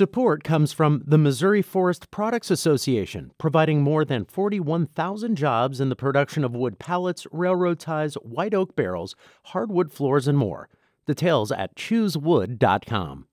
Support 0.00 0.44
comes 0.44 0.72
from 0.72 1.02
the 1.04 1.18
Missouri 1.18 1.60
Forest 1.60 2.10
Products 2.10 2.50
Association, 2.50 3.32
providing 3.36 3.82
more 3.82 4.02
than 4.02 4.24
41,000 4.24 5.36
jobs 5.36 5.78
in 5.78 5.90
the 5.90 5.94
production 5.94 6.42
of 6.42 6.56
wood 6.56 6.78
pallets, 6.78 7.26
railroad 7.30 7.78
ties, 7.78 8.14
white 8.14 8.54
oak 8.54 8.74
barrels, 8.74 9.14
hardwood 9.48 9.92
floors, 9.92 10.26
and 10.26 10.38
more. 10.38 10.70
Details 11.06 11.52
at 11.52 11.76
choosewood.com. 11.76 13.26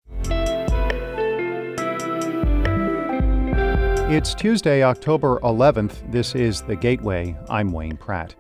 It's 4.12 4.36
Tuesday, 4.36 4.84
October 4.84 5.40
11th. 5.44 6.12
This 6.12 6.36
is 6.36 6.64
The 6.64 6.76
Gateway. 6.76 7.38
I'm 7.50 7.72
Wayne 7.72 7.96
Pratt. 7.96 8.36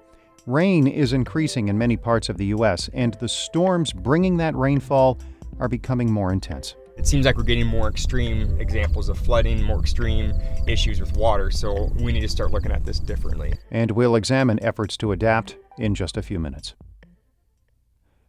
Rain 0.45 0.85
is 0.85 1.13
increasing 1.13 1.69
in 1.69 1.77
many 1.77 1.95
parts 1.95 2.27
of 2.27 2.35
the 2.35 2.47
U.S., 2.47 2.89
and 2.91 3.13
the 3.21 3.29
storms 3.29 3.93
bringing 3.93 4.35
that 4.35 4.53
rainfall 4.53 5.17
are 5.61 5.69
becoming 5.69 6.11
more 6.11 6.33
intense. 6.33 6.75
It 6.97 7.05
seems 7.05 7.25
like 7.27 7.37
we're 7.37 7.43
getting 7.43 7.67
more 7.67 7.87
extreme 7.87 8.59
examples 8.59 9.07
of 9.07 9.19
flooding, 9.19 9.61
more 9.63 9.79
extreme 9.79 10.33
issues 10.65 10.99
with 10.99 11.15
water, 11.15 11.51
so 11.51 11.91
we 11.99 12.11
need 12.11 12.21
to 12.21 12.27
start 12.27 12.51
looking 12.51 12.71
at 12.71 12.83
this 12.83 12.99
differently. 12.99 13.53
And 13.69 13.91
we'll 13.91 14.15
examine 14.15 14.61
efforts 14.63 14.97
to 14.97 15.11
adapt 15.11 15.57
in 15.77 15.93
just 15.93 16.17
a 16.17 16.23
few 16.23 16.39
minutes. 16.39 16.73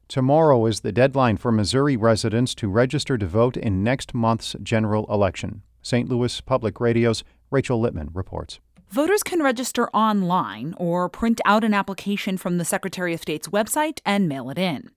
Tomorrow 0.06 0.66
is 0.66 0.80
the 0.80 0.92
deadline 0.92 1.38
for 1.38 1.50
Missouri 1.50 1.96
residents 1.96 2.54
to 2.56 2.68
register 2.68 3.16
to 3.16 3.26
vote 3.26 3.56
in 3.56 3.82
next 3.82 4.14
month's 4.14 4.54
general 4.62 5.06
election. 5.12 5.62
St. 5.82 6.08
Louis 6.08 6.40
Public 6.42 6.78
Radio's 6.78 7.24
Rachel 7.50 7.80
Lippman 7.80 8.10
reports. 8.12 8.60
Voters 8.90 9.22
can 9.22 9.42
register 9.42 9.90
online 9.90 10.74
or 10.78 11.10
print 11.10 11.42
out 11.44 11.62
an 11.62 11.74
application 11.74 12.38
from 12.38 12.56
the 12.56 12.64
Secretary 12.64 13.12
of 13.12 13.20
State's 13.20 13.48
website 13.48 14.00
and 14.06 14.26
mail 14.26 14.48
it 14.48 14.56
in. 14.56 14.90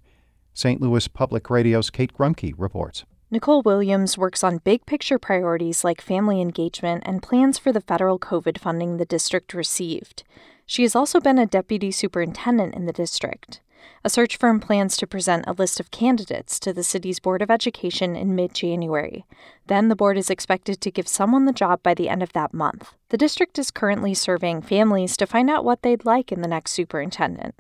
St. 0.61 0.79
Louis 0.79 1.09
Public 1.09 1.49
Radio's 1.49 1.89
Kate 1.89 2.13
Grumke 2.13 2.53
reports. 2.59 3.05
Nicole 3.31 3.63
Williams 3.63 4.19
works 4.19 4.45
on 4.45 4.59
big 4.59 4.85
picture 4.85 5.19
priorities 5.19 5.85
like 5.85 6.03
family 6.03 6.39
engagement 6.39 7.03
and 7.07 7.23
plans 7.23 7.57
for 7.59 7.73
the 7.73 7.81
federal 7.81 8.19
COVID 8.19 8.59
funding 8.59 8.99
the 8.99 9.07
district 9.07 9.55
received. 9.55 10.23
She 10.67 10.83
has 10.83 10.95
also 10.95 11.19
been 11.19 11.39
a 11.39 11.47
deputy 11.47 11.91
superintendent 11.91 12.75
in 12.75 12.85
the 12.85 12.93
district. 12.93 13.63
A 14.05 14.11
search 14.11 14.37
firm 14.37 14.61
plans 14.61 14.99
to 14.99 15.07
present 15.07 15.47
a 15.47 15.55
list 15.55 15.81
of 15.81 15.91
candidates 15.91 16.61
to 16.61 16.75
the 16.75 16.85
city's 16.85 17.21
Board 17.21 17.41
of 17.41 17.51
Education 17.51 18.15
in 18.15 18.35
mid 18.35 18.53
January. 18.53 19.25
Then 19.67 19.89
the 19.89 19.97
board 19.97 20.19
is 20.19 20.29
expected 20.29 20.83
to 20.83 20.91
give 20.91 21.09
someone 21.09 21.47
the 21.47 21.55
job 21.55 21.83
by 21.83 21.95
the 21.95 22.11
end 22.11 22.23
of 22.23 22.35
that 22.35 22.53
month. 22.53 22.93
The 23.09 23.17
district 23.17 23.59
is 23.59 23.71
currently 23.71 24.13
surveying 24.13 24.61
families 24.61 25.17
to 25.17 25.27
find 25.27 25.49
out 25.49 25.65
what 25.65 25.81
they'd 25.81 26.05
like 26.05 26.31
in 26.31 26.43
the 26.43 26.49
next 26.49 26.73
superintendent. 26.73 27.55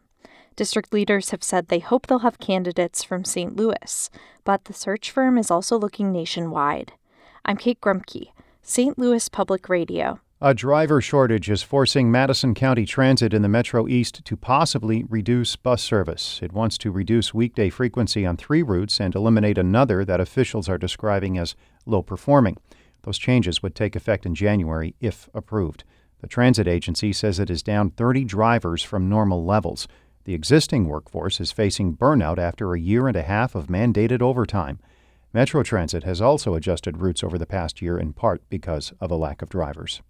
District 0.56 0.92
leaders 0.92 1.30
have 1.30 1.42
said 1.42 1.68
they 1.68 1.78
hope 1.78 2.06
they'll 2.06 2.18
have 2.18 2.38
candidates 2.38 3.02
from 3.02 3.24
St. 3.24 3.56
Louis, 3.56 4.10
but 4.44 4.64
the 4.64 4.72
search 4.74 5.10
firm 5.10 5.38
is 5.38 5.50
also 5.50 5.78
looking 5.78 6.12
nationwide. 6.12 6.92
I'm 7.44 7.56
Kate 7.56 7.80
Grumke, 7.80 8.32
St. 8.62 8.98
Louis 8.98 9.28
Public 9.28 9.68
Radio. 9.68 10.20
A 10.42 10.54
driver 10.54 11.00
shortage 11.00 11.50
is 11.50 11.62
forcing 11.62 12.10
Madison 12.10 12.54
County 12.54 12.86
Transit 12.86 13.34
in 13.34 13.42
the 13.42 13.48
Metro 13.48 13.86
East 13.86 14.24
to 14.24 14.36
possibly 14.36 15.04
reduce 15.08 15.54
bus 15.56 15.82
service. 15.82 16.40
It 16.42 16.52
wants 16.52 16.78
to 16.78 16.90
reduce 16.90 17.34
weekday 17.34 17.70
frequency 17.70 18.24
on 18.26 18.36
three 18.36 18.62
routes 18.62 19.00
and 19.00 19.14
eliminate 19.14 19.58
another 19.58 20.04
that 20.04 20.20
officials 20.20 20.68
are 20.68 20.78
describing 20.78 21.38
as 21.38 21.54
low 21.86 22.02
performing. 22.02 22.56
Those 23.02 23.18
changes 23.18 23.62
would 23.62 23.74
take 23.74 23.96
effect 23.96 24.26
in 24.26 24.34
January 24.34 24.94
if 25.00 25.28
approved. 25.34 25.84
The 26.20 26.26
transit 26.26 26.66
agency 26.68 27.12
says 27.12 27.38
it 27.38 27.50
is 27.50 27.62
down 27.62 27.90
30 27.90 28.24
drivers 28.24 28.82
from 28.82 29.08
normal 29.08 29.44
levels. 29.44 29.88
The 30.24 30.34
existing 30.34 30.86
workforce 30.86 31.40
is 31.40 31.52
facing 31.52 31.96
burnout 31.96 32.38
after 32.38 32.74
a 32.74 32.80
year 32.80 33.08
and 33.08 33.16
a 33.16 33.22
half 33.22 33.54
of 33.54 33.68
mandated 33.68 34.20
overtime. 34.20 34.78
Metro 35.32 35.62
Transit 35.62 36.02
has 36.04 36.20
also 36.20 36.54
adjusted 36.54 37.00
routes 37.00 37.24
over 37.24 37.38
the 37.38 37.46
past 37.46 37.80
year 37.80 37.98
in 37.98 38.12
part 38.12 38.42
because 38.50 38.92
of 39.00 39.10
a 39.10 39.16
lack 39.16 39.42
of 39.42 39.48
drivers. 39.48 40.02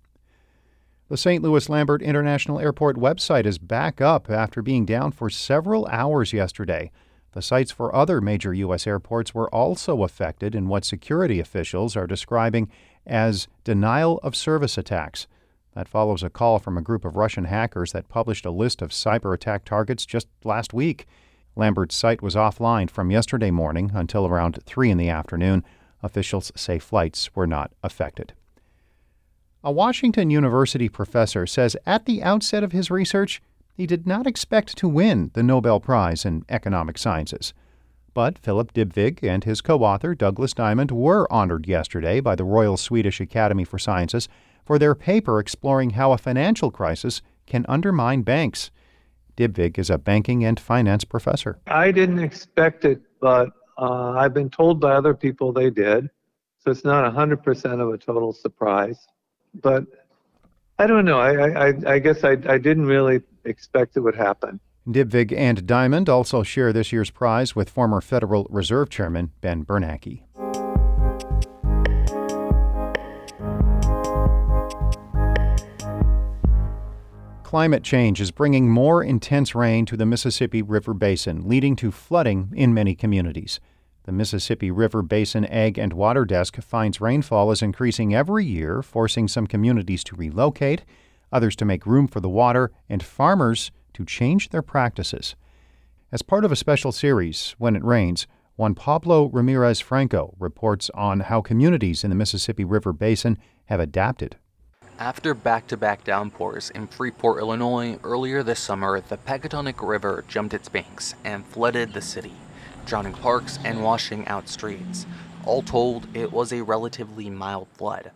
The 1.09 1.17
St. 1.17 1.43
Louis 1.43 1.69
Lambert 1.69 2.03
International 2.03 2.59
Airport 2.59 2.97
website 2.97 3.45
is 3.45 3.59
back 3.59 4.01
up 4.01 4.31
after 4.31 4.63
being 4.63 4.85
down 4.85 5.13
for 5.13 5.29
several 5.29 5.87
hours 5.87 6.33
yesterday. 6.33 6.91
The 7.33 7.43
sites 7.43 7.71
for 7.71 7.95
other 7.95 8.21
major 8.21 8.55
U.S. 8.55 8.87
airports 8.87 9.35
were 9.35 9.53
also 9.55 10.03
affected 10.03 10.55
in 10.55 10.69
what 10.69 10.85
security 10.85 11.39
officials 11.39 11.97
are 11.97 12.07
describing 12.07 12.69
as 13.07 13.49
denial 13.65 14.19
of 14.23 14.35
service 14.35 14.79
attacks. 14.79 15.27
That 15.75 15.89
follows 15.89 16.23
a 16.23 16.31
call 16.31 16.59
from 16.59 16.77
a 16.77 16.83
group 16.83 17.05
of 17.05 17.17
Russian 17.17 17.45
hackers 17.45 17.93
that 17.93 18.09
published 18.09 18.45
a 18.45 18.51
list 18.51 18.83
of 18.83 18.91
cyber 18.91 19.33
attack 19.33 19.65
targets 19.65 20.05
just 20.05 20.27
last 20.45 20.75
week. 20.75 21.07
Lambert's 21.57 21.95
site 21.95 22.23
was 22.23 22.35
offline 22.35 22.91
from 22.91 23.11
yesterday 23.11 23.51
morning 23.51 23.93
until 23.95 24.27
around 24.27 24.59
3 24.65 24.91
in 24.91 24.99
the 24.99 25.09
afternoon. 25.09 25.65
Officials 26.03 26.51
say 26.57 26.79
flights 26.79 27.35
were 27.37 27.47
not 27.47 27.73
affected. 27.83 28.33
A 29.63 29.71
Washington 29.71 30.31
University 30.31 30.89
professor 30.89 31.47
says 31.47 31.77
at 31.87 32.07
the 32.07 32.23
outset 32.23 32.65
of 32.65 32.73
his 32.73 32.91
research, 32.91 33.43
he 33.75 33.87
did 33.87 34.07
not 34.07 34.27
expect 34.27 34.77
to 34.79 34.89
win 34.89 35.31
the 35.35 35.43
Nobel 35.43 35.81
Prize 35.81 36.25
in 36.25 36.45
Economic 36.49 36.99
Sciences. 36.99 37.53
But 38.13 38.39
Philip 38.39 38.73
Dybvig 38.73 39.23
and 39.23 39.45
his 39.45 39.61
co 39.61 39.79
author, 39.85 40.15
Douglas 40.15 40.53
Diamond, 40.53 40.91
were 40.91 41.31
honored 41.33 41.67
yesterday 41.69 42.21
by 42.21 42.35
the 42.35 42.45
Royal 42.45 42.77
Swedish 42.77 43.21
Academy 43.21 43.65
for 43.65 43.79
Sciences 43.79 44.29
for 44.71 44.79
their 44.79 44.95
paper 44.95 45.41
exploring 45.41 45.91
how 45.91 46.13
a 46.13 46.17
financial 46.17 46.71
crisis 46.71 47.23
can 47.45 47.67
undermine 47.69 48.23
banks. 48.23 48.71
Dybvig 49.37 49.81
is 49.81 49.91
a 49.91 49.99
banking 49.99 50.45
and 50.45 50.61
finance 50.61 51.03
professor. 51.03 51.59
I 51.67 51.91
didn't 51.91 52.21
expect 52.21 52.85
it, 52.85 53.01
but 53.21 53.49
uh, 53.79 54.11
I've 54.11 54.33
been 54.33 54.49
told 54.49 54.79
by 54.81 54.93
other 54.93 55.13
people 55.13 55.53
they 55.53 55.71
did. 55.71 56.09
So 56.61 56.71
it's 56.71 56.85
not 56.85 57.13
100% 57.13 57.81
of 57.81 57.93
a 57.93 57.99
total 57.99 58.33
surprise. 58.33 59.09
But 59.61 59.87
I 60.79 60.87
don't 60.87 61.05
know. 61.05 61.19
I, 61.19 61.71
I, 61.71 61.95
I 61.95 61.99
guess 61.99 62.23
I, 62.23 62.37
I 62.47 62.59
didn't 62.59 62.87
really 62.87 63.23
expect 63.45 63.97
it 63.97 64.01
would 64.03 64.15
happen. 64.15 64.61
Dybvig 64.87 65.37
and 65.37 65.67
Diamond 65.67 66.09
also 66.09 66.45
share 66.45 66.73
this 66.73 66.93
year's 66.93 67.11
prize 67.11 67.57
with 67.57 67.69
former 67.69 68.01
Federal 68.01 68.47
Reserve 68.49 68.89
Chairman 68.89 69.33
Ben 69.41 69.65
Bernanke. 69.65 70.23
Climate 77.51 77.83
change 77.83 78.21
is 78.21 78.31
bringing 78.31 78.71
more 78.71 79.03
intense 79.03 79.57
rain 79.57 79.85
to 79.87 79.97
the 79.97 80.07
Mississippi 80.07 80.63
River 80.63 80.95
Basin, 80.95 81.49
leading 81.49 81.75
to 81.75 81.91
flooding 81.91 82.53
in 82.55 82.73
many 82.73 82.95
communities. 82.95 83.59
The 84.05 84.13
Mississippi 84.13 84.71
River 84.71 85.03
Basin 85.03 85.45
Ag 85.47 85.77
and 85.77 85.93
Water 85.93 86.25
Desk 86.25 86.63
finds 86.63 87.01
rainfall 87.01 87.51
is 87.51 87.61
increasing 87.61 88.15
every 88.15 88.45
year, 88.45 88.83
forcing 88.83 89.27
some 89.27 89.49
communities 89.49 90.05
to 90.05 90.15
relocate, 90.15 90.85
others 91.33 91.57
to 91.57 91.65
make 91.65 91.87
room 91.87 92.07
for 92.07 92.21
the 92.21 92.29
water, 92.29 92.71
and 92.89 93.03
farmers 93.03 93.73
to 93.95 94.05
change 94.05 94.51
their 94.51 94.63
practices. 94.63 95.35
As 96.13 96.23
part 96.23 96.45
of 96.45 96.53
a 96.53 96.57
special 96.57 96.93
series, 96.93 97.57
When 97.59 97.75
It 97.75 97.83
Rains, 97.83 98.29
Juan 98.55 98.77
Pablo 98.77 99.25
Ramirez 99.29 99.81
Franco 99.81 100.37
reports 100.39 100.89
on 100.95 101.19
how 101.19 101.41
communities 101.41 102.05
in 102.05 102.11
the 102.11 102.17
Mississippi 102.17 102.65
River 102.65 102.93
Basin 102.93 103.37
have 103.65 103.81
adapted 103.81 104.37
After 105.01 105.33
back 105.33 105.67
to 105.69 105.79
back 105.79 106.05
downpours 106.05 106.69
in 106.69 106.87
Freeport, 106.87 107.41
Illinois, 107.41 107.99
earlier 108.05 108.43
this 108.43 108.61
summer, 108.61 109.01
the 109.01 109.17
Pecatonica 109.17 109.89
River 109.89 110.27
jumped 110.29 110.53
its 110.53 110.69
banks 110.69 111.15
and 111.25 111.47
flooded 111.47 111.95
the 111.95 112.03
city, 112.03 112.35
drowning 112.85 113.15
parks 113.15 113.59
and 113.65 113.83
washing 113.83 114.29
out 114.29 114.47
streets. 114.51 115.07
All 115.47 115.63
told, 115.63 116.07
it 116.15 116.31
was 116.33 116.53
a 116.53 116.63
relatively 116.63 117.31
mild 117.31 117.69
flood, 117.79 118.11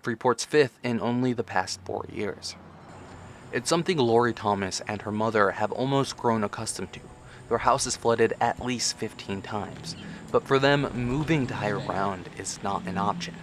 Freeport's 0.00 0.46
fifth 0.46 0.78
in 0.82 0.98
only 0.98 1.34
the 1.34 1.44
past 1.44 1.78
four 1.84 2.06
years. 2.10 2.54
It's 3.52 3.68
something 3.68 3.98
Lori 3.98 4.32
Thomas 4.32 4.80
and 4.88 5.02
her 5.02 5.12
mother 5.12 5.50
have 5.50 5.72
almost 5.72 6.16
grown 6.16 6.42
accustomed 6.42 6.94
to. 6.94 7.00
Their 7.50 7.58
house 7.58 7.86
is 7.86 7.96
flooded 7.96 8.32
at 8.40 8.64
least 8.64 8.96
15 8.96 9.42
times, 9.42 9.94
but 10.32 10.46
for 10.46 10.58
them, 10.58 10.90
moving 10.94 11.46
to 11.48 11.54
higher 11.56 11.80
ground 11.80 12.30
is 12.38 12.62
not 12.62 12.86
an 12.86 12.96
option 12.96 13.34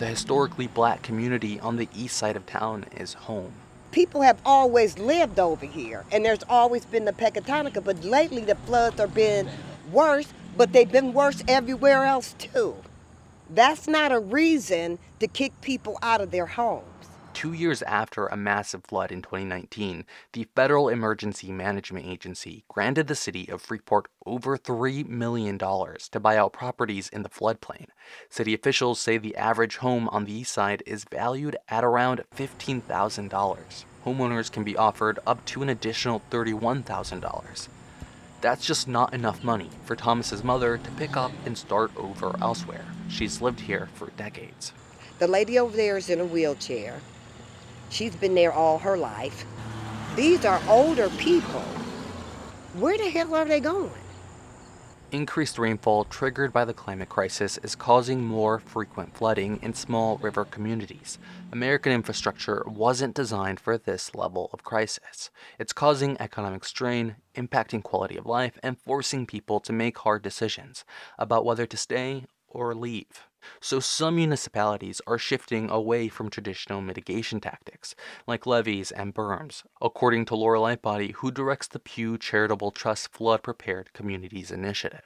the 0.00 0.06
historically 0.06 0.66
black 0.66 1.02
community 1.02 1.60
on 1.60 1.76
the 1.76 1.86
east 1.94 2.16
side 2.16 2.34
of 2.34 2.46
town 2.46 2.86
is 2.96 3.12
home. 3.12 3.52
People 3.90 4.22
have 4.22 4.40
always 4.46 4.98
lived 4.98 5.38
over 5.38 5.66
here, 5.66 6.06
and 6.10 6.24
there's 6.24 6.42
always 6.48 6.86
been 6.86 7.04
the 7.04 7.12
Pecatonica, 7.12 7.84
but 7.84 8.02
lately 8.02 8.42
the 8.42 8.54
floods 8.54 8.98
have 8.98 9.14
been 9.14 9.46
worse, 9.92 10.32
but 10.56 10.72
they've 10.72 10.90
been 10.90 11.12
worse 11.12 11.44
everywhere 11.46 12.06
else 12.06 12.34
too. 12.38 12.74
That's 13.50 13.86
not 13.86 14.10
a 14.10 14.18
reason 14.18 14.98
to 15.18 15.26
kick 15.26 15.52
people 15.60 15.98
out 16.00 16.22
of 16.22 16.30
their 16.30 16.46
homes. 16.46 16.99
Two 17.40 17.54
years 17.54 17.80
after 17.80 18.26
a 18.26 18.36
massive 18.36 18.84
flood 18.84 19.10
in 19.10 19.22
2019, 19.22 20.04
the 20.34 20.46
Federal 20.54 20.90
Emergency 20.90 21.50
Management 21.50 22.04
Agency 22.04 22.64
granted 22.68 23.06
the 23.06 23.14
city 23.14 23.48
of 23.48 23.62
Freeport 23.62 24.08
over 24.26 24.58
$3 24.58 25.08
million 25.08 25.58
to 25.58 26.20
buy 26.20 26.36
out 26.36 26.52
properties 26.52 27.08
in 27.08 27.22
the 27.22 27.30
floodplain. 27.30 27.86
City 28.28 28.52
officials 28.52 29.00
say 29.00 29.16
the 29.16 29.34
average 29.36 29.78
home 29.78 30.06
on 30.10 30.26
the 30.26 30.34
east 30.34 30.52
side 30.52 30.82
is 30.84 31.06
valued 31.10 31.56
at 31.70 31.82
around 31.82 32.24
$15,000. 32.36 33.84
Homeowners 34.04 34.52
can 34.52 34.62
be 34.62 34.76
offered 34.76 35.18
up 35.26 35.42
to 35.46 35.62
an 35.62 35.70
additional 35.70 36.20
$31,000. 36.30 37.68
That's 38.42 38.66
just 38.66 38.86
not 38.86 39.14
enough 39.14 39.42
money 39.42 39.70
for 39.86 39.96
Thomas's 39.96 40.44
mother 40.44 40.76
to 40.76 40.90
pick 40.90 41.16
up 41.16 41.32
and 41.46 41.56
start 41.56 41.90
over 41.96 42.36
elsewhere. 42.42 42.84
She's 43.08 43.40
lived 43.40 43.60
here 43.60 43.88
for 43.94 44.10
decades. 44.18 44.74
The 45.18 45.26
lady 45.26 45.58
over 45.58 45.74
there 45.74 45.96
is 45.96 46.10
in 46.10 46.20
a 46.20 46.26
wheelchair. 46.26 47.00
She's 47.90 48.14
been 48.14 48.34
there 48.34 48.52
all 48.52 48.78
her 48.78 48.96
life. 48.96 49.44
These 50.16 50.44
are 50.44 50.60
older 50.68 51.10
people. 51.10 51.64
Where 52.74 52.96
the 52.96 53.10
hell 53.10 53.34
are 53.34 53.44
they 53.44 53.60
going? 53.60 53.90
Increased 55.12 55.58
rainfall 55.58 56.04
triggered 56.04 56.52
by 56.52 56.64
the 56.64 56.72
climate 56.72 57.08
crisis 57.08 57.58
is 57.64 57.74
causing 57.74 58.24
more 58.24 58.60
frequent 58.60 59.16
flooding 59.16 59.58
in 59.60 59.74
small 59.74 60.18
river 60.18 60.44
communities. 60.44 61.18
American 61.50 61.92
infrastructure 61.92 62.62
wasn't 62.64 63.16
designed 63.16 63.58
for 63.58 63.76
this 63.76 64.14
level 64.14 64.50
of 64.52 64.62
crisis. 64.62 65.30
It's 65.58 65.72
causing 65.72 66.16
economic 66.20 66.64
strain, 66.64 67.16
impacting 67.34 67.82
quality 67.82 68.16
of 68.16 68.24
life, 68.24 68.56
and 68.62 68.78
forcing 68.78 69.26
people 69.26 69.58
to 69.60 69.72
make 69.72 69.98
hard 69.98 70.22
decisions 70.22 70.84
about 71.18 71.44
whether 71.44 71.66
to 71.66 71.76
stay 71.76 72.26
or 72.46 72.72
leave. 72.72 73.29
So 73.60 73.80
some 73.80 74.16
municipalities 74.16 75.00
are 75.06 75.18
shifting 75.18 75.70
away 75.70 76.08
from 76.08 76.30
traditional 76.30 76.80
mitigation 76.80 77.40
tactics, 77.40 77.94
like 78.26 78.46
levees 78.46 78.90
and 78.90 79.14
berms, 79.14 79.62
according 79.80 80.26
to 80.26 80.36
Laura 80.36 80.58
Lightbody, 80.58 81.12
who 81.12 81.30
directs 81.30 81.68
the 81.68 81.78
Pew 81.78 82.18
Charitable 82.18 82.70
Trust 82.70 83.12
Flood 83.12 83.42
Prepared 83.42 83.92
Communities 83.92 84.50
Initiative. 84.50 85.04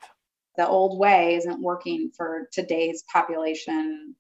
The 0.57 0.69
old 0.69 0.99
way 0.99 1.35
isn't 1.35 1.61
working 1.61 2.11
for 2.17 2.49
today's 2.53 3.03
population. 3.13 4.15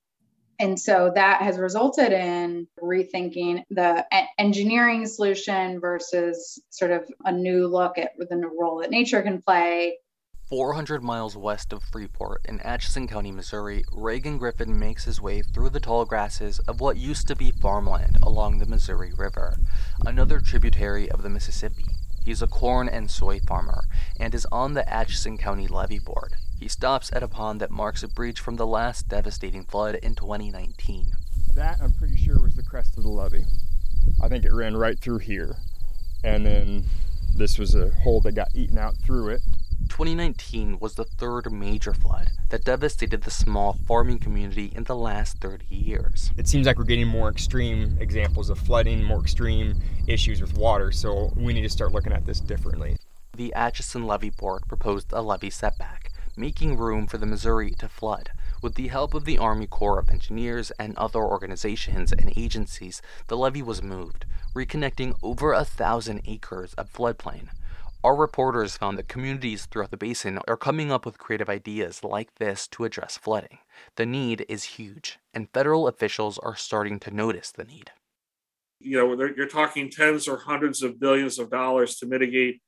And 0.58 0.78
so 0.78 1.10
that 1.14 1.42
has 1.42 1.58
resulted 1.58 2.12
in 2.12 2.68
rethinking 2.80 3.62
the 3.70 4.06
engineering 4.38 5.06
solution 5.06 5.80
versus 5.80 6.62
sort 6.70 6.90
of 6.90 7.08
a 7.24 7.32
new 7.32 7.66
look 7.66 7.98
at 7.98 8.12
the 8.18 8.36
role 8.58 8.78
that 8.80 8.90
nature 8.90 9.22
can 9.22 9.42
play 9.42 9.96
400 10.48 11.02
miles 11.02 11.36
west 11.36 11.72
of 11.72 11.82
Freeport 11.82 12.42
in 12.44 12.60
Atchison 12.60 13.08
County, 13.08 13.32
Missouri, 13.32 13.82
Reagan 13.90 14.36
Griffin 14.36 14.78
makes 14.78 15.04
his 15.04 15.18
way 15.20 15.40
through 15.40 15.70
the 15.70 15.80
tall 15.80 16.04
grasses 16.04 16.58
of 16.60 16.80
what 16.80 16.98
used 16.98 17.26
to 17.28 17.36
be 17.36 17.50
farmland 17.50 18.18
along 18.22 18.58
the 18.58 18.66
Missouri 18.66 19.12
River, 19.16 19.56
another 20.04 20.40
tributary 20.40 21.10
of 21.10 21.22
the 21.22 21.30
Mississippi. 21.30 21.86
He's 22.26 22.42
a 22.42 22.46
corn 22.46 22.90
and 22.90 23.10
soy 23.10 23.40
farmer 23.40 23.84
and 24.20 24.34
is 24.34 24.46
on 24.52 24.74
the 24.74 24.88
Atchison 24.92 25.38
County 25.38 25.66
Levee 25.66 25.98
Board. 25.98 26.34
He 26.60 26.68
stops 26.68 27.10
at 27.14 27.22
a 27.22 27.28
pond 27.28 27.60
that 27.62 27.70
marks 27.70 28.02
a 28.02 28.08
breach 28.08 28.40
from 28.40 28.56
the 28.56 28.66
last 28.66 29.08
devastating 29.08 29.64
flood 29.64 29.94
in 29.96 30.14
2019. 30.14 31.06
That, 31.54 31.78
I'm 31.80 31.92
pretty 31.92 32.18
sure, 32.18 32.40
was 32.40 32.56
the 32.56 32.62
crest 32.62 32.98
of 32.98 33.02
the 33.02 33.08
levee. 33.08 33.44
I 34.22 34.28
think 34.28 34.44
it 34.44 34.52
ran 34.52 34.76
right 34.76 34.98
through 34.98 35.18
here. 35.18 35.56
And 36.22 36.44
then 36.44 36.84
this 37.34 37.58
was 37.58 37.74
a 37.74 37.90
hole 38.02 38.20
that 38.22 38.34
got 38.34 38.48
eaten 38.54 38.78
out 38.78 38.96
through 39.04 39.30
it. 39.30 39.42
2019 39.94 40.80
was 40.80 40.96
the 40.96 41.04
third 41.04 41.52
major 41.52 41.94
flood 41.94 42.28
that 42.48 42.64
devastated 42.64 43.22
the 43.22 43.30
small 43.30 43.74
farming 43.86 44.18
community 44.18 44.72
in 44.74 44.82
the 44.82 44.96
last 44.96 45.38
30 45.38 45.72
years. 45.72 46.32
It 46.36 46.48
seems 46.48 46.66
like 46.66 46.78
we're 46.78 46.84
getting 46.84 47.06
more 47.06 47.28
extreme 47.28 47.96
examples 48.00 48.50
of 48.50 48.58
flooding, 48.58 49.04
more 49.04 49.20
extreme 49.20 49.80
issues 50.08 50.40
with 50.40 50.58
water, 50.58 50.90
so 50.90 51.32
we 51.36 51.52
need 51.52 51.62
to 51.62 51.68
start 51.68 51.92
looking 51.92 52.12
at 52.12 52.26
this 52.26 52.40
differently. 52.40 52.96
The 53.36 53.54
Atchison 53.54 54.04
Levee 54.04 54.30
Board 54.30 54.62
proposed 54.66 55.12
a 55.12 55.22
levee 55.22 55.48
setback, 55.48 56.10
making 56.36 56.76
room 56.76 57.06
for 57.06 57.16
the 57.16 57.24
Missouri 57.24 57.70
to 57.78 57.88
flood. 57.88 58.30
With 58.62 58.74
the 58.74 58.88
help 58.88 59.14
of 59.14 59.24
the 59.24 59.38
Army 59.38 59.68
Corps 59.68 60.00
of 60.00 60.10
Engineers 60.10 60.72
and 60.72 60.98
other 60.98 61.20
organizations 61.20 62.10
and 62.10 62.32
agencies, 62.36 63.00
the 63.28 63.36
levee 63.36 63.62
was 63.62 63.80
moved, 63.80 64.26
reconnecting 64.56 65.14
over 65.22 65.52
a 65.52 65.64
thousand 65.64 66.22
acres 66.26 66.74
of 66.74 66.92
floodplain. 66.92 67.50
Our 68.04 68.14
reporters 68.14 68.76
found 68.76 68.98
that 68.98 69.08
communities 69.08 69.64
throughout 69.64 69.90
the 69.90 69.96
basin 69.96 70.38
are 70.46 70.58
coming 70.58 70.92
up 70.92 71.06
with 71.06 71.16
creative 71.16 71.48
ideas 71.48 72.04
like 72.04 72.34
this 72.34 72.68
to 72.68 72.84
address 72.84 73.16
flooding. 73.16 73.60
The 73.96 74.04
need 74.04 74.44
is 74.46 74.62
huge, 74.64 75.18
and 75.32 75.48
federal 75.54 75.88
officials 75.88 76.38
are 76.38 76.54
starting 76.54 77.00
to 77.00 77.10
notice 77.10 77.50
the 77.50 77.64
need. 77.64 77.92
You 78.78 78.98
know, 78.98 79.32
you're 79.34 79.48
talking 79.48 79.88
tens 79.88 80.28
or 80.28 80.36
hundreds 80.36 80.82
of 80.82 81.00
billions 81.00 81.38
of 81.38 81.50
dollars 81.50 81.96
to 81.96 82.06
mitigate 82.06 82.60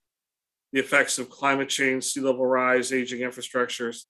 the 0.72 0.80
effects 0.80 1.18
of 1.18 1.28
climate 1.28 1.68
change, 1.68 2.04
sea 2.04 2.20
level 2.20 2.46
rise, 2.46 2.90
aging 2.90 3.20
infrastructures. 3.20 4.06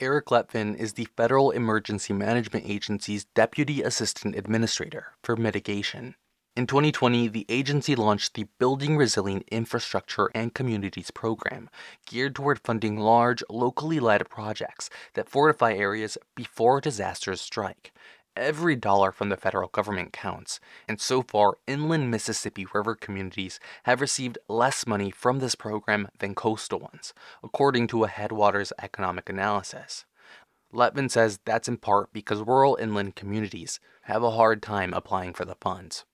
Eric 0.00 0.28
Letvin 0.28 0.74
is 0.74 0.94
the 0.94 1.06
Federal 1.18 1.50
Emergency 1.50 2.14
Management 2.14 2.64
Agency's 2.66 3.26
Deputy 3.34 3.82
Assistant 3.82 4.34
Administrator 4.36 5.12
for 5.22 5.36
Mitigation. 5.36 6.14
In 6.54 6.66
2020, 6.66 7.28
the 7.28 7.46
agency 7.48 7.96
launched 7.96 8.34
the 8.34 8.46
Building 8.58 8.98
Resilient 8.98 9.48
Infrastructure 9.50 10.30
and 10.34 10.52
Communities 10.52 11.10
program, 11.10 11.70
geared 12.04 12.34
toward 12.34 12.58
funding 12.58 12.98
large, 12.98 13.42
locally 13.48 13.98
led 13.98 14.28
projects 14.28 14.90
that 15.14 15.30
fortify 15.30 15.72
areas 15.72 16.18
before 16.34 16.82
disasters 16.82 17.40
strike. 17.40 17.90
Every 18.36 18.76
dollar 18.76 19.12
from 19.12 19.30
the 19.30 19.38
federal 19.38 19.68
government 19.68 20.12
counts, 20.12 20.60
and 20.86 21.00
so 21.00 21.22
far, 21.22 21.56
inland 21.66 22.10
Mississippi 22.10 22.66
River 22.74 22.96
communities 22.96 23.58
have 23.84 24.02
received 24.02 24.36
less 24.46 24.86
money 24.86 25.10
from 25.10 25.38
this 25.38 25.54
program 25.54 26.08
than 26.18 26.34
coastal 26.34 26.80
ones, 26.80 27.14
according 27.42 27.86
to 27.86 28.04
a 28.04 28.08
Headwaters 28.08 28.74
economic 28.78 29.30
analysis. 29.30 30.04
Letvin 30.70 31.10
says 31.10 31.40
that's 31.46 31.68
in 31.68 31.78
part 31.78 32.12
because 32.12 32.42
rural 32.42 32.76
inland 32.78 33.16
communities 33.16 33.80
have 34.02 34.22
a 34.22 34.32
hard 34.32 34.60
time 34.62 34.92
applying 34.92 35.32
for 35.32 35.46
the 35.46 35.56
funds 35.58 36.04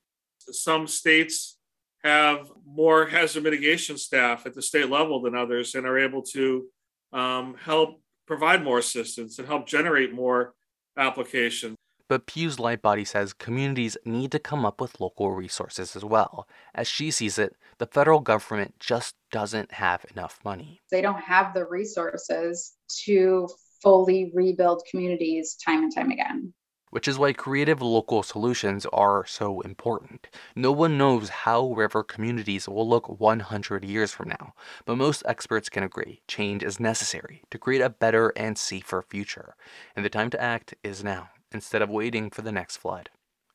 some 0.52 0.86
states 0.86 1.58
have 2.04 2.50
more 2.64 3.06
hazard 3.06 3.42
mitigation 3.42 3.98
staff 3.98 4.46
at 4.46 4.54
the 4.54 4.62
state 4.62 4.88
level 4.88 5.20
than 5.20 5.34
others 5.34 5.74
and 5.74 5.86
are 5.86 5.98
able 5.98 6.22
to 6.22 6.66
um, 7.12 7.56
help 7.60 8.00
provide 8.26 8.62
more 8.62 8.78
assistance 8.78 9.38
and 9.38 9.48
help 9.48 9.66
generate 9.66 10.12
more 10.12 10.54
applications. 10.96 11.74
But 12.08 12.26
Pew's 12.26 12.56
Lightbody 12.56 13.06
says 13.06 13.34
communities 13.34 13.96
need 14.04 14.32
to 14.32 14.38
come 14.38 14.64
up 14.64 14.80
with 14.80 15.00
local 15.00 15.30
resources 15.32 15.94
as 15.94 16.04
well. 16.04 16.48
As 16.74 16.88
she 16.88 17.10
sees 17.10 17.38
it, 17.38 17.54
the 17.78 17.86
federal 17.86 18.20
government 18.20 18.74
just 18.80 19.14
doesn't 19.30 19.72
have 19.72 20.06
enough 20.14 20.38
money. 20.42 20.80
They 20.90 21.02
don't 21.02 21.20
have 21.20 21.52
the 21.52 21.66
resources 21.66 22.72
to 23.04 23.48
fully 23.82 24.30
rebuild 24.34 24.82
communities 24.90 25.56
time 25.62 25.82
and 25.82 25.94
time 25.94 26.10
again 26.10 26.54
which 26.90 27.08
is 27.08 27.18
why 27.18 27.32
creative 27.32 27.82
local 27.82 28.22
solutions 28.22 28.86
are 28.92 29.24
so 29.26 29.60
important. 29.60 30.28
No 30.54 30.72
one 30.72 30.98
knows 30.98 31.28
how 31.28 31.72
river 31.72 32.02
communities 32.02 32.68
will 32.68 32.88
look 32.88 33.20
100 33.20 33.84
years 33.84 34.12
from 34.12 34.28
now, 34.28 34.54
but 34.84 34.96
most 34.96 35.22
experts 35.26 35.68
can 35.68 35.82
agree 35.82 36.22
change 36.28 36.62
is 36.62 36.80
necessary 36.80 37.42
to 37.50 37.58
create 37.58 37.82
a 37.82 37.90
better 37.90 38.32
and 38.36 38.56
safer 38.56 39.02
future, 39.02 39.54
and 39.94 40.04
the 40.04 40.10
time 40.10 40.30
to 40.30 40.42
act 40.42 40.74
is 40.82 41.04
now, 41.04 41.30
instead 41.52 41.82
of 41.82 41.90
waiting 41.90 42.30
for 42.30 42.42
the 42.42 42.52
next 42.52 42.76
flood. 42.76 43.10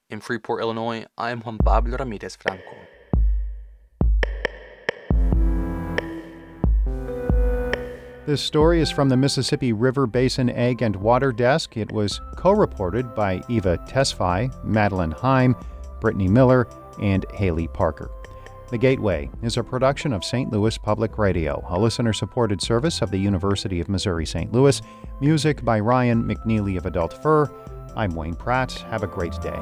In 0.09 0.19
Freeport, 0.19 0.61
Illinois, 0.61 1.05
I 1.17 1.31
am 1.31 1.41
Juan 1.41 1.57
Pablo 1.57 1.97
Ramirez 1.97 2.35
Franco. 2.35 2.92
This 8.25 8.41
story 8.41 8.79
is 8.79 8.89
from 8.89 9.09
the 9.09 9.17
Mississippi 9.17 9.73
River 9.73 10.07
Basin 10.07 10.49
Ag 10.49 10.81
and 10.81 10.95
Water 10.95 11.33
Desk. 11.33 11.75
It 11.75 11.91
was 11.91 12.21
co 12.37 12.51
reported 12.51 13.13
by 13.13 13.43
Eva 13.49 13.77
Tesfaye, 13.79 14.49
Madeline 14.63 15.11
Heim, 15.11 15.57
Brittany 15.99 16.29
Miller, 16.29 16.69
and 17.01 17.25
Haley 17.33 17.67
Parker. 17.67 18.09
The 18.69 18.77
Gateway 18.77 19.29
is 19.41 19.57
a 19.57 19.63
production 19.63 20.13
of 20.13 20.23
St. 20.23 20.49
Louis 20.53 20.77
Public 20.77 21.17
Radio, 21.17 21.65
a 21.67 21.77
listener 21.77 22.13
supported 22.13 22.61
service 22.61 23.01
of 23.01 23.11
the 23.11 23.19
University 23.19 23.81
of 23.81 23.89
Missouri 23.89 24.25
St. 24.25 24.53
Louis. 24.53 24.81
Music 25.19 25.65
by 25.65 25.81
Ryan 25.81 26.23
McNeely 26.23 26.77
of 26.77 26.85
Adult 26.85 27.21
Fur. 27.21 27.51
I'm 27.97 28.15
Wayne 28.15 28.35
Pratt. 28.35 28.71
Have 28.89 29.03
a 29.03 29.07
great 29.07 29.37
day. 29.41 29.61